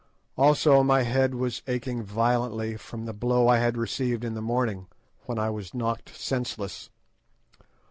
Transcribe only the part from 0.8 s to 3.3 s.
my head was aching violently from the